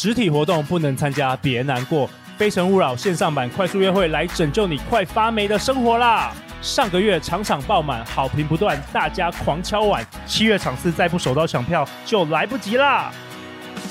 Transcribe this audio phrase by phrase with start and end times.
[0.00, 2.08] 实体活动不能参加，别难过。
[2.36, 6.32] 非诚勿扰线上版快速约会来拯救你快发霉的生活啦！
[6.62, 10.06] 上个月场场爆满，好评不断，大家狂敲碗。
[10.24, 13.10] 七月场次再不手刀抢票就来不及啦！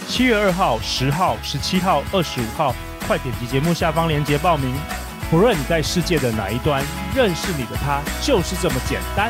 [0.07, 2.73] 七月二号、十号、十七号、二十五号，
[3.05, 4.73] 快点击节目下方链接报名。
[5.29, 6.81] 不论你在世界的哪一端，
[7.13, 9.29] 认识你的他就是这么简单。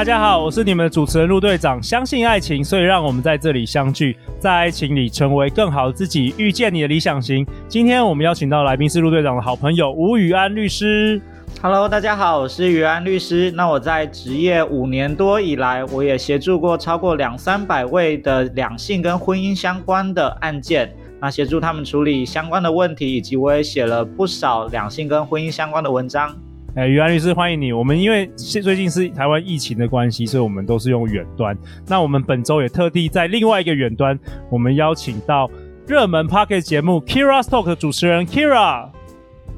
[0.00, 1.78] 大家好，我是你们的主持人陆队长。
[1.82, 7.46] 相信爱情，所以让我们在这里相聚，在爱情里成为更好的自己，遇见你的理想型。
[7.68, 11.20] 今天我们邀请到来宾是陆队长的好朋友吴宇安律师。
[11.60, 13.50] Hello，大家好，我是宇安律师。
[13.50, 26.34] 那我在职业五年多以来，我也协助过超过两三百位的两性跟婚姻相关的案件，那协助他们处理相关的问题，以及我也写了不少两性跟婚姻相关的文章。
[26.76, 27.72] 哎，于安律师，欢迎你。
[27.72, 31.56] 我们因为最近是台湾疫情的关系，所以我们都是用远端。
[31.88, 34.16] 那我们本周也特地在另外一个远端，
[34.48, 35.50] 我们邀请到
[35.88, 38.88] 热门 Podcast 节目 Keira's Talk 的主持人 Keira。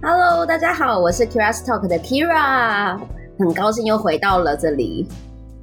[0.00, 2.98] Hello，大家好，我是 Keira's Talk 的 Keira，
[3.38, 5.06] 很高兴又回到了这里。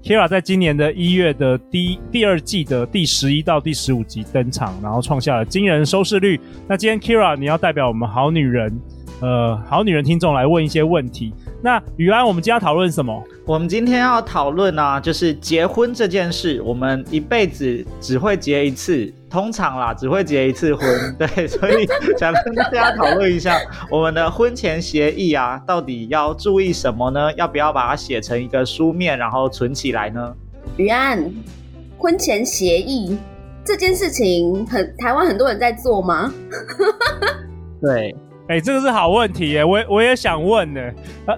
[0.03, 6.39] Keira 在今年的一月的第第二季的第十一到第十五集登场，然后创下了惊人收视率。
[6.67, 8.71] 那今天 Keira，你要代表我们好女人。
[9.21, 11.33] 呃，好女人听众来问一些问题。
[11.61, 13.21] 那宇安，我们今天要讨论什么？
[13.45, 16.61] 我们今天要讨论呢，就是结婚这件事。
[16.61, 20.87] 我们一辈子只会结一次，通常啦，只会结一次婚。
[21.19, 21.85] 对，所以
[22.17, 23.59] 想跟大家讨论一下，
[23.91, 27.33] 我们的婚前协议啊，到底要注意什么呢？
[27.33, 30.33] 要不要把它写成一个书面，然后存起来呢？
[30.77, 31.21] 宇安，
[31.97, 33.17] 婚前协议
[33.65, 36.33] 这件事情很，很台湾很多人在做吗？
[37.81, 38.15] 对。
[38.49, 40.81] 哎、欸，这个是好问题耶，我我也想问呢。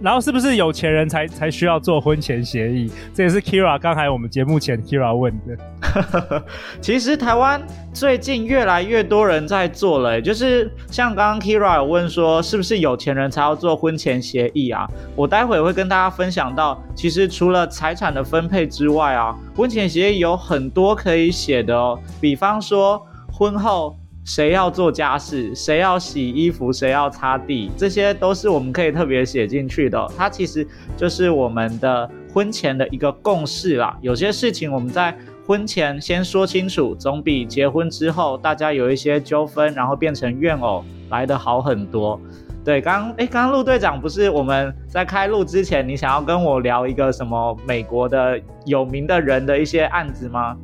[0.02, 2.90] 然后是不是有钱人才才需要做婚前协议？
[3.14, 6.42] 这也是 Kira 刚才我们节目前 Kira 问的。
[6.80, 7.62] 其实台湾
[7.92, 14.90] 最近越来越多人在做了，就是像刚刚 Kira 有问说，是不是有钱人才要做婚前协议啊？
[15.14, 23.98] 我待会会跟大家分享到，其实除了财产的分配之外啊，婚前协议有很多可以写的哦，比方说婚后。
[24.24, 30.08] 谁要做家事，谁要洗衣服，谁要擦地，这些都是我们可以特别写进去的。
[30.16, 30.66] 它其实
[30.96, 33.98] 就是我们的婚前的一个共识啦。
[34.02, 35.18] 有些事情我们在
[35.48, 42.20] 婚前先说清楚，总比结婚之后大家有一些纠纷，然后变成怨偶来得好很多。
[42.64, 50.56] 对，刚诶，刚刚陆队长不是我们在开录之前，你想要跟我聊一个什么美国的有名的人的一些案子吗？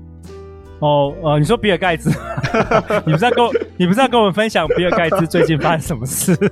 [0.79, 2.11] 哦，呃，你说比尔盖茨，
[3.03, 6.37] 你不是在跟我，你不是在跟我们分享比尔盖茨最近发生什么事？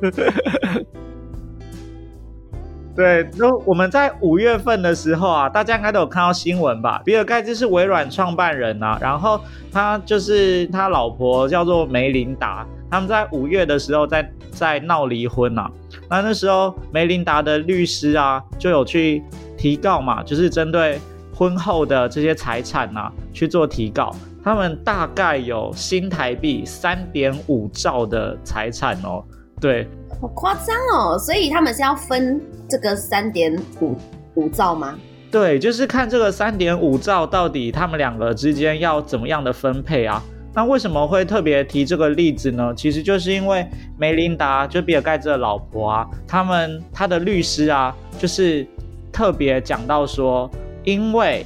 [2.95, 6.99] 对，那我们在五月份的时候啊，大家应该都有看到新闻吧？
[7.05, 9.39] 比尔盖茨是微软创办人啊，然后
[9.71, 15.69] 他就是他老婆叫做梅琳达，他们在五月的时候在在闹离婚啊。
[16.09, 19.21] 那那时候梅琳达的律师啊就有去
[19.55, 20.99] 提告嘛，就是针对。
[21.35, 29.21] 婚后的这些财产呐、啊，去做提告，他们大概有新台币三点五兆的财产哦。
[29.59, 29.85] 对，
[30.21, 31.17] 好夸张哦！
[31.17, 33.97] 所以他们是要分这个三点五
[34.35, 34.97] 五兆吗？
[35.29, 40.23] 对，就是看这个三点五兆到底他们两个之间要怎么样的分配啊？
[40.53, 42.73] 那为什么会特别提这个例子呢？
[42.77, 43.65] 其实就是因为
[43.97, 48.65] 梅琳达，就比尔盖茨的老婆啊，他们他的律师啊，就是
[49.11, 50.49] 特别讲到说。
[50.85, 51.45] 因为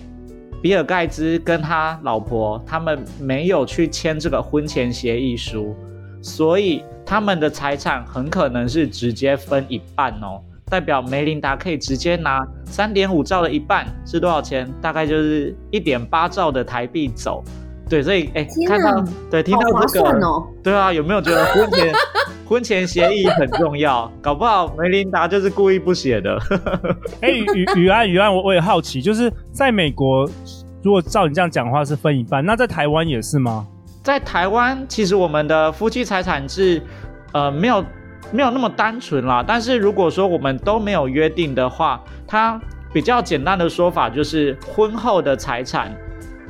[0.61, 5.75] 比尔盖茨跟他老婆他们没有去签这个婚前协议书，
[6.22, 10.41] 所以他们的财产很可能是直接分一半哦。
[10.69, 14.71] 代表梅琳达可以直接拿三点五兆的一半是多少钱？
[14.80, 17.44] 大概就是一点八兆的台币走。
[17.89, 21.92] 对，所以哎，看到对听到这个，哦、对啊，有没有觉得婚前
[22.50, 24.12] 婚前协议很重要？
[24.24, 26.36] 搞不好梅琳达就是故意不写的。
[27.22, 30.28] 哎，雨雨安雨安，我我也好奇，就是在美国，
[30.81, 33.68] 如果照你这样讲的话是分一半，那在台湾也是吗？
[34.01, 36.81] 在台湾，其实我们的夫妻财产制，
[37.34, 37.86] 呃，没有
[38.31, 39.45] 没有那么单纯啦。
[39.45, 42.60] 但是如果说我们都没有约定的话，它
[42.92, 45.95] 比较简单的说法就是婚后的财产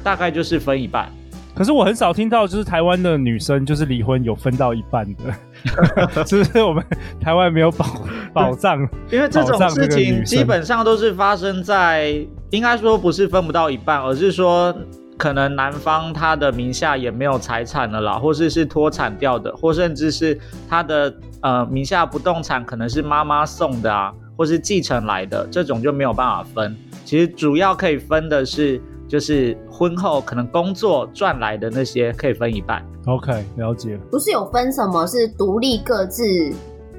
[0.02, 1.10] 大概就是分一半。
[1.60, 6.82] 可是我很少听到，就是台湾的女生就是离婚有分到一半的， 是不是我们
[7.20, 7.86] 台湾没有保
[8.32, 8.80] 保障？
[9.12, 14.74] 因为这种事情基本上都是发生在，应该说不是分不到一半，而是说
[15.18, 20.40] 可能男方他的名下也没有财产了啦，或是是脱产掉的，或甚至是
[20.70, 26.74] 他的呃名下不动产可能是妈妈送的啊，或是继承来的，这种就没有办法分。
[27.04, 28.82] 其实主要可以分的是。
[29.10, 32.86] 就是婚后可能工作赚来的那些可以分一半。
[33.08, 34.00] OK，了解。
[34.12, 36.24] 不是有分什么是独立各自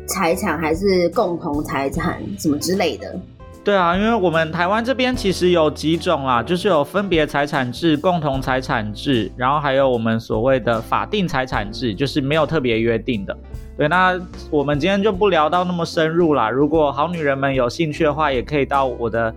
[0.06, 3.16] 财产还是共同财产什么之类的？
[3.62, 13.36] 对啊，因为我们台湾这边其实有几种啊，就是有分别财产制、共同财产制，然后还有我们所谓的法定财产制，就是没有特别约定的。
[13.76, 14.20] 对，那
[14.50, 16.50] 我们今天就不聊到那么深入啦。
[16.50, 19.32] 如果好女人们有兴趣的话，也可以到我的。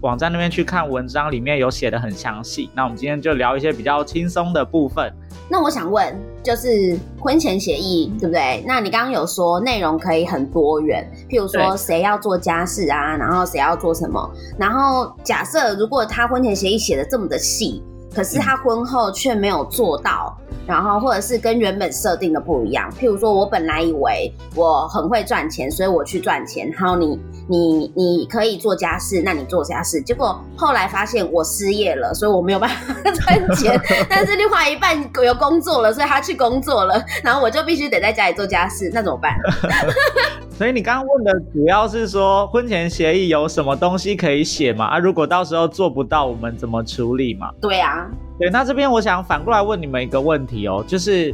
[0.00, 2.70] 网站那边去看文章，里面有写的很详细。
[2.74, 5.12] 那我们今天就聊一些比较轻松的部分。
[5.50, 8.62] 那我想问，就是婚前协议，对不对？
[8.66, 14.30] 那你刚刚有说内容可以很多元，譬如说谁要做家事啊，然后谁要做什么。
[14.56, 17.82] 然后假设如果他婚前协议写的这么的细，
[18.14, 20.37] 可是他婚后却没有做到。
[20.68, 22.92] 然后，或者是跟原本设定的不一样。
[23.00, 26.70] 譬如说，我本来以为我很会赚钱，所以我去赚钱。
[26.72, 27.18] 然后你，
[27.48, 29.98] 你，你可以做家事，那你做家事。
[30.02, 33.80] 结果后来发现我失业了，所以我没有办法 赚钱。
[34.10, 34.94] 但是另外一半
[35.24, 39.34] 有工作了，所以他去工作了，然后我就必须得在家里做家事，那怎么办？
[40.58, 44.86] 所以你刚刚问的主要是说婚前协议有什么东西可以写嘛？
[44.86, 47.52] 啊，如果到时候做不到，我们怎么处理嘛？
[47.60, 48.10] 对啊。
[48.40, 51.32] 对，那这边我想反过来问你们一个问题哦，就是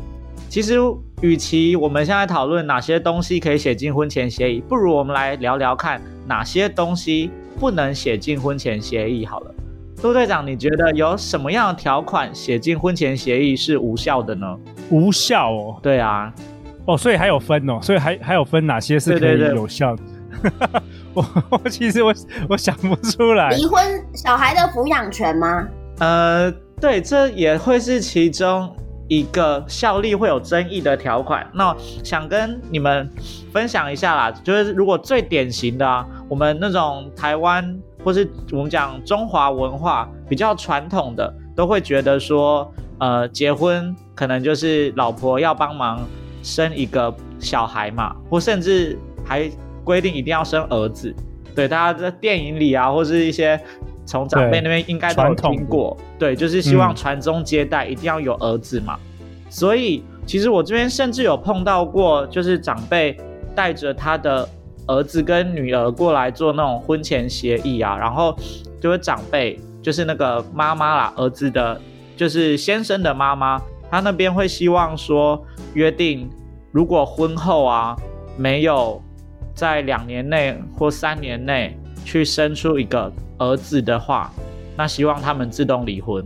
[0.50, 0.76] 其实
[1.22, 9.54] 与其我们现在讨论哪些东西可以写进婚前协议，不如我们来聊聊看哪些东西不能写进婚前协议好了。
[10.02, 14.54] 陆队长，你觉得有什么样的条款写进婚前协议是无效的呢？
[14.90, 16.30] 无效哦，对啊，
[16.86, 20.02] 哦，所以还有分哦，所以还还有分哪些是可以有效的？
[20.42, 20.82] 对对对
[21.14, 22.14] 我我其实我
[22.48, 23.50] 我想不出来。
[23.50, 23.82] 离婚
[24.14, 25.68] 小孩的抚养权吗？
[25.98, 26.52] 呃。
[26.80, 28.70] 对，这也会是其中
[29.08, 31.46] 一个效力会有争议的条款。
[31.54, 33.08] 那想跟你们
[33.52, 46.00] 分享一下啦，就是如果最典型的啊，我们那种台湾或是我们讲中华文化比较传统的，都会觉得说，呃，结婚可能就是老婆要帮忙
[46.44, 49.50] 生一个小孩嘛，或甚至还
[49.82, 51.12] 规定一定要生儿子。
[51.56, 53.60] 对，大家在电影里啊，或是一些。
[54.06, 58.98] 从长辈那边应该都有听过，对，就是希望传宗接代，一定要有儿子嘛。
[59.18, 63.16] 嗯、所以其实我这边甚至有碰到过，就是长辈
[63.54, 64.46] 带着他的
[64.86, 68.36] 儿子跟女儿过来做那种婚前协议啊，然后
[68.78, 71.80] 就是长辈，就是那个妈妈啦，儿子的，
[72.14, 73.58] 就是先生的妈妈，
[73.94, 75.40] 他那边会希望说
[75.74, 76.28] 约定，
[76.72, 77.96] 如果婚后啊
[78.36, 79.02] 没有
[79.54, 83.12] 在两年内或三年内去生出一个。
[83.36, 84.30] 儿子的话，
[84.76, 86.24] 那希望他们自动离婚。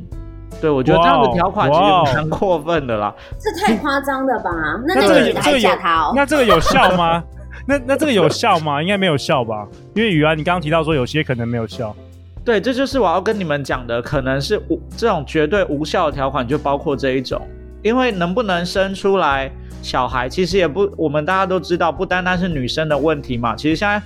[0.61, 3.13] 对，我觉得这样的条款其实蛮过分的啦。
[3.41, 4.51] 这太夸张了吧？
[4.87, 6.13] 那那个你还嫁他哦？
[6.15, 7.25] 那这个有效吗？
[7.67, 8.83] 那那这个有效吗？
[8.83, 9.67] 应该没有效吧？
[9.95, 11.97] 因为雨安，你刚刚提到说有些可能没有效。
[12.45, 17.41] 对，这就是我要跟你们讲的，可能是无这种绝对无效的条款，就包括这一种。
[17.89, 19.51] 因为能不能生出来
[19.83, 23.57] 小孩，其实也不，我们大家都知道，不单单是女生的问题嘛。
[23.57, 24.03] 其实现在。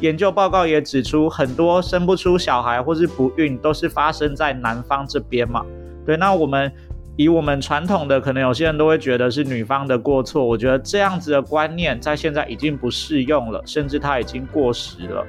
[0.00, 5.66] 研究报告也指出，很多生不出小孩或是不孕，都是发生在男方这边嘛。
[6.06, 6.72] 对，那我们
[7.16, 10.44] 以我们传统的，可能有些人都会觉得是女方的过错。
[10.44, 15.26] 我觉得这样子的观念在现在已经不适用了，甚至它已经过时了。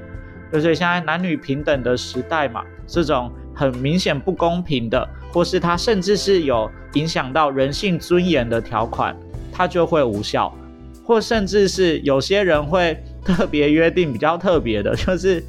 [0.52, 9.14] 所以现在男女平等的时代嘛，这种很明显不公平的，或是它甚至是有影响到人性尊严的条款，
[9.52, 10.50] 它就会无效，
[11.04, 12.96] 或甚至是有些人会。
[13.24, 15.42] 特别约定比较特别的就是，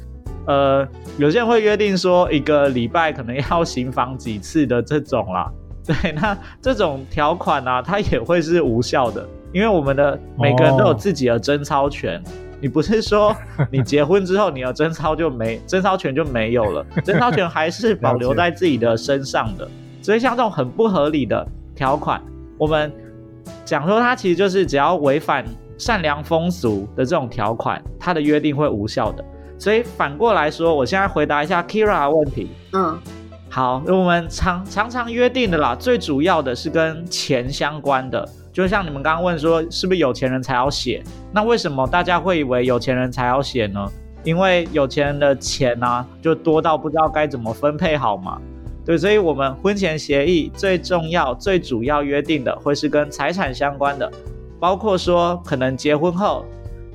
[0.46, 0.88] 呃，
[1.18, 5.52] 有些人会约定说一个礼拜可能要行房几次的这种啦。
[5.84, 12.18] 对，那这种条款呢、啊，它也会是无效的，因为我们的每个人都有自己的贞操权。
[12.24, 12.45] Oh.
[12.60, 13.34] 你不是说
[13.70, 19.68] 你结婚之后你的贞操就没贞操权就没有了， 贞操权还是保留在自己的身上的。
[20.02, 22.22] 所以像这种很不合理的条款，
[22.58, 22.92] 我们
[23.64, 25.44] 讲说它其实就是只要违反。
[25.78, 29.22] 善良风俗的这种条款，它的约定会无效的。
[29.58, 32.48] 所以反过来说，我现在回答一下 Kira 的问题。
[32.72, 32.98] 嗯，
[33.50, 38.26] 好，我们常常常约定的啦，最主要的是跟钱相关的。
[38.56, 41.04] 就像你们刚刚问说，是不是有钱人才要写？
[41.30, 43.86] 那为什么大家会以为有钱人才要写呢？
[44.24, 48.40] 因为有钱人的钱呢、就多到不知道该怎么分配好嘛。
[48.82, 54.10] 对，所以我们婚前协议最重要、最主要约定的会是跟财产相关的，
[54.58, 56.42] 包括说可能结婚后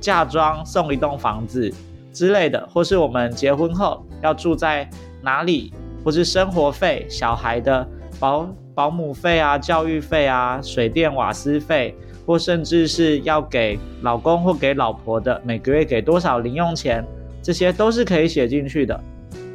[0.00, 1.72] 嫁妆送一栋房子
[2.12, 4.90] 之类的，或是我们结婚后要住在
[5.22, 5.72] 哪里，
[6.04, 7.88] 或是生活费、小孩的
[8.22, 11.92] 保保姆费啊、教育费啊、水电瓦斯费。
[12.24, 17.04] 或甚至是要给老公或给老婆的每个月给多少零用钱，
[17.42, 18.98] 这些都是可以写进去的。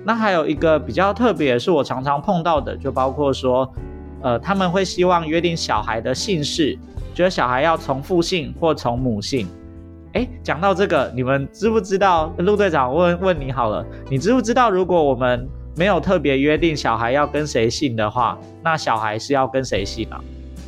[0.04, 3.74] 那还有一个比较特别，是我常常碰到的，就包括说，
[4.22, 6.78] 呃，他们会希望约定小孩的姓氏，
[7.16, 9.48] 觉得小孩要从父姓或从母姓。
[10.12, 12.34] 诶，讲到这个，你们知不知道？
[12.40, 15.48] 陆队长问问你好了，你知不知道，如果我们
[15.78, 20.20] 没有特别约定小孩要跟谁姓的话，那小孩是要跟谁姓啊？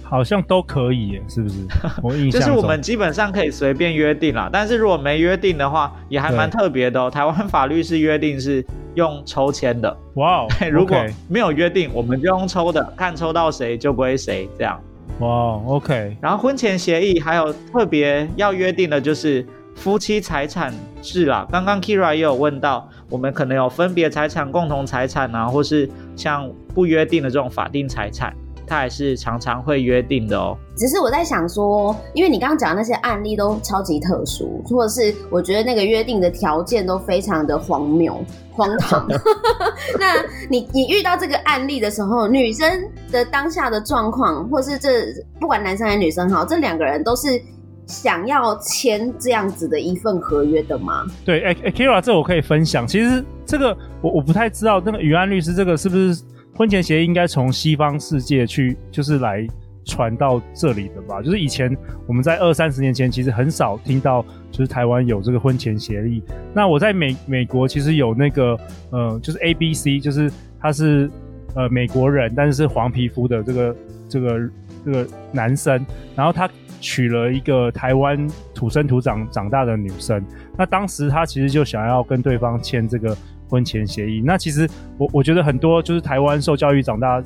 [0.03, 1.55] 好像都可以耶，是不是？
[2.01, 7.11] 我印象就是我们基本上可以随便约定啦，但是如果没约定的话，也还蛮特别的哦。
[7.11, 10.47] 台湾法律是约定是用抽签的，哇哦！
[10.71, 10.97] 如果
[11.27, 14.81] 没有约定，我们就用抽的，看抽到谁就归谁这样。
[15.19, 16.17] 哇，OK。
[16.19, 20.73] 然后婚前协议还有特别要约定的就是夫妻财产
[21.03, 21.47] 制啦。
[21.51, 28.33] 刚刚 Keira 也有问到，我们可能有分别财产、共同财产啊，或是像不约定的这种法定财产。
[28.67, 30.55] 他还是常常会约定的哦。
[30.77, 39.07] 只是我在想说，因为你刚刚讲的那些案例都超级特殊，或者是我觉得那个约定的条件都非常的荒谬、荒唐。
[39.99, 42.69] 那你你遇到这个案例的时候，女生
[43.11, 45.05] 的当下的状况，或是这
[45.39, 47.41] 不管男生还是女生哈，这两个人都是
[47.89, 51.05] 想要签这样子的一份合约的吗？
[51.25, 52.87] 对，哎哎，Kira，这我可以分享。
[52.87, 56.23] 其实这个我我不太知道，那个宇安律师这个是不是？
[56.55, 59.47] 婚前协议应该从西方世界去，就是来
[59.85, 61.21] 传到这里的吧。
[61.21, 61.73] 就是以前
[62.05, 66.21] 我们在二三十年前，其实很少听到，就是台湾有这个婚前协议。
[66.53, 68.59] 那我在美美国其实有那个，
[68.91, 70.29] 呃，就是 A B C，就是
[70.59, 71.09] 他是
[71.55, 73.75] 呃美国人，但是是黄皮肤的这个
[74.09, 74.49] 这个
[74.83, 80.23] 这个男生，然后他娶了一个台湾土生土长长大的女生。
[80.57, 83.15] 那当时他其实就想要跟对方签这个。
[83.51, 87.19] 婚前协议，那其实我我觉得很多就是台湾受教育长大，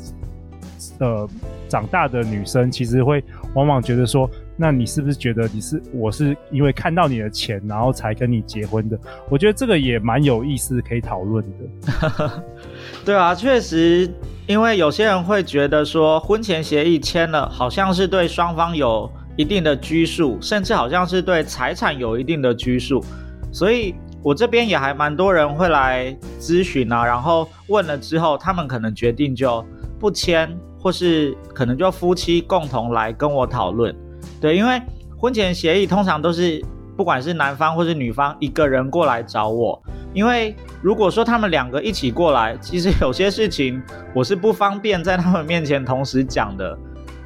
[0.99, 1.27] 呃，
[1.67, 3.21] 长大的女生，其实会
[3.55, 8.97] 往往觉得说，那你是不是觉得你是我是因为看到你的钱，然后才跟你结婚的？
[9.27, 12.41] 我觉得这个也蛮有意思，可以讨论的。
[13.03, 14.09] 对啊，确实，
[14.47, 23.03] 因为有些人会觉得说，婚前协议签了，好像是对双方有一定的拘束，甚至好像是对财产有一定的拘束，
[23.51, 23.95] 所以。
[24.25, 29.61] 我这边也还蛮多人会来咨询啊，然后问了之后，他们可能决定就
[29.99, 30.49] 不签，
[30.79, 33.93] 或是可能就夫妻共同来跟我讨论。
[34.39, 34.81] 对，因为
[35.19, 36.63] 婚前协议通常都是
[36.95, 39.77] 不管是男方或是女方一个人过来找我，
[40.13, 43.83] 因为如果说他们两个一起过来，其实有些事情
[44.15, 46.79] 我是不方便在他们面前同时讲的。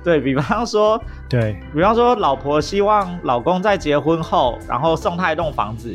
[0.08, 0.98] 对，比方说，
[1.28, 5.94] 对，比方说老婆希望老公在结婚后，然后送她一栋房子。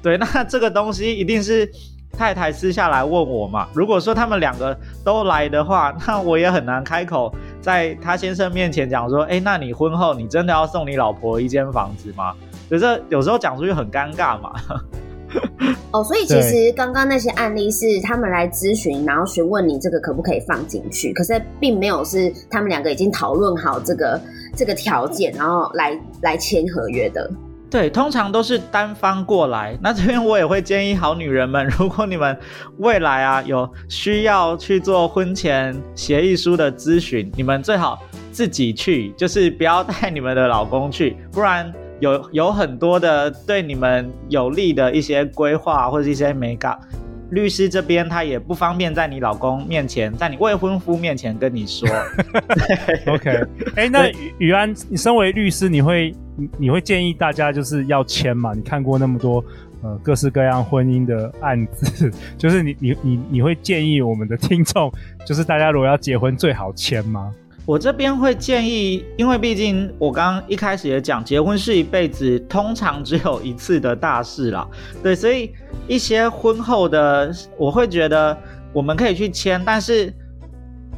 [0.00, 1.68] 对，那这个东西一定是
[2.16, 3.66] 太太私下来问我嘛。
[3.74, 12.32] 如果说他们两个都来的话， 那我也很难开口在他先生面前讲说，哎，那你婚后你真的要送你老婆一间房子吗？
[12.68, 14.52] 所以这有时候讲出去很尴尬嘛。
[15.90, 24.20] 哦，所以其实刚刚那些案例是他们来咨询，然后询问你这个可不可以放进去，可是并没有是他们两个已经讨论好这个
[24.56, 27.30] 这个条件，然后来来签合约的。
[27.70, 29.78] 对，通常都是单方过来。
[29.82, 32.34] 那这边我也会建议好女人们， 如果你们
[32.78, 37.98] 未来啊有需要去做婚前协议书的咨询，你们最好
[38.32, 46.78] 自己去，就是不要带你们的老公去，不然有有很多的对你们有利的一些规划或者一些美感。
[47.30, 51.86] 律师这边他也不方便在你老公面前，在你未婚夫面前跟你说。
[53.06, 53.30] OK，
[53.76, 56.14] 哎、欸，那宇安，你身为律师，你会
[56.56, 58.54] 你会建议大家就是要签吗？
[58.54, 59.44] 你看过那么多
[59.82, 64.90] 呃各式各样婚姻的案子， 就是你你你你会建议我们的听众，
[65.26, 67.30] 就是大家如果要结婚，最好签吗？
[67.68, 74.66] 我这边会建议，因为毕竟我刚刚一开始也讲，结婚是一辈子通常只有一次的大事啦。
[75.02, 75.52] 对，所以
[75.86, 78.34] 一些婚后的，我会觉得
[78.72, 80.10] 我们可以去签，但是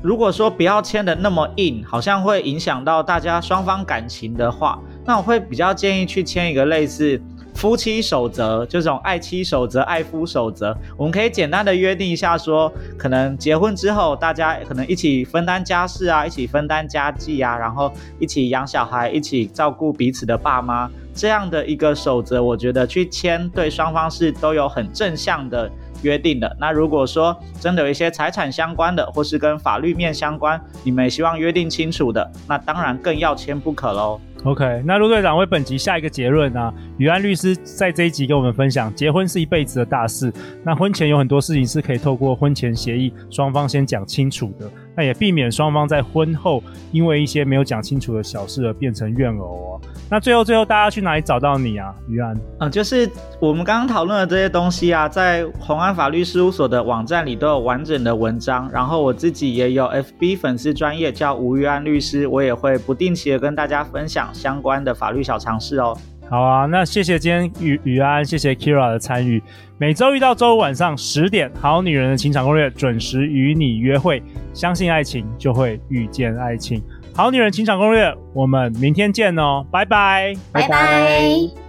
[0.01, 7.21] 如果说不要签的那么硬，好像会影响到大家双方感情的话，那我会比较建议去签一个类似。
[7.55, 25.71] 夫妻守则，就这种爱妻守则、爱夫守则，我们可以简单的约定一下说，可能结婚之后，大家可能一起分担家事啊，一起分担家计啊，然后一起养小孩，一起照顾彼此的爸妈，这样的一个守则，我觉得去签对双方是都有很正向的
[26.03, 26.57] 约定的。
[26.59, 34.19] 那如果说真的有一些财产相关的，或是跟法律面相关，你们也希望约定清楚的，那当然更要签不可喽。
[34.43, 40.33] OK，那陆队长为本集下一个结论啊，宇安律师在这一集跟我们分享，结婚是一辈子的大事，
[40.65, 49.81] 那婚前有很多事情是可以透过婚前协议双方先讲清楚的，那也避免双方在婚后因为一些没有讲清楚的小事而变成怨偶哦。
[50.11, 52.37] 那最后最后，大家去哪里找到你啊，于安？
[52.59, 64.29] 嗯，就是我们刚刚讨论的这些东西啊，在宏安法律事务所的网站里都有完整的文章，然后我自己也有 FB 粉丝专业叫吴宇安律师，我也会不定期的跟大家分享。
[64.33, 65.97] 相关的法律小常识哦。
[66.31, 69.43] 好啊，那谢谢今天宇宇安，谢谢 Kira 的参与。
[69.79, 74.23] 每周一到周五晚上十点，《好女人的情场攻略》准时与你约会。
[74.55, 76.81] 相信爱情，就会遇见爱情。
[77.13, 81.60] 好女人情场攻略，我们明天见哦，拜拜，拜拜。